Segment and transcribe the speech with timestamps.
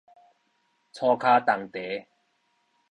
[0.93, 2.07] 粗跤重蹄